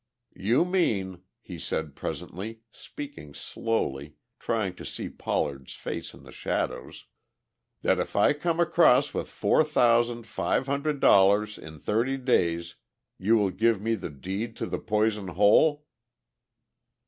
[0.39, 7.05] "You mean," he said presently, speaking slowly, trying to see Pollard's face in the shadows,
[7.83, 12.77] "that if I come across with four thousand five hundred dollars in thirty days
[13.19, 15.85] you will give me the deed to the Poison Hole?"